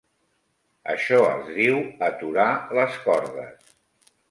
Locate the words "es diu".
1.33-1.77